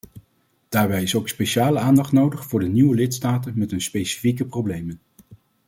[0.69, 4.99] Daarbij is ook speciale aandacht nodig voor de nieuwe lidstaten met hun specifieke problemen.